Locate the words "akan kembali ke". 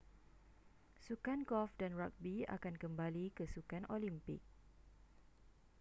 2.55-3.45